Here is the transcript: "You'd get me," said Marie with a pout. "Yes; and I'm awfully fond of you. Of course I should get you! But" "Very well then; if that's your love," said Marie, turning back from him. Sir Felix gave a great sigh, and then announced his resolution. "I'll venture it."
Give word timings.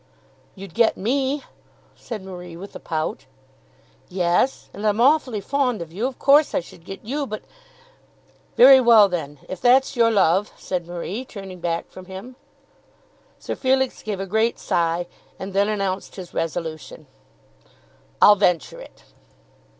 "You'd 0.55 0.73
get 0.73 0.97
me," 0.97 1.43
said 1.95 2.23
Marie 2.25 2.57
with 2.57 2.75
a 2.75 2.79
pout. 2.79 3.27
"Yes; 4.09 4.67
and 4.73 4.87
I'm 4.87 4.99
awfully 4.99 5.41
fond 5.41 5.79
of 5.79 5.93
you. 5.93 6.07
Of 6.07 6.17
course 6.17 6.55
I 6.55 6.59
should 6.59 6.85
get 6.85 7.05
you! 7.05 7.27
But" 7.27 7.43
"Very 8.57 8.79
well 8.81 9.07
then; 9.07 9.37
if 9.47 9.61
that's 9.61 9.95
your 9.95 10.09
love," 10.09 10.51
said 10.57 10.87
Marie, 10.87 11.23
turning 11.23 11.59
back 11.59 11.87
from 11.91 12.05
him. 12.05 12.35
Sir 13.37 13.55
Felix 13.55 14.01
gave 14.01 14.19
a 14.19 14.25
great 14.25 14.57
sigh, 14.57 15.05
and 15.37 15.53
then 15.53 15.69
announced 15.69 16.15
his 16.15 16.33
resolution. 16.33 17.05
"I'll 18.19 18.33
venture 18.35 18.79
it." 18.81 19.03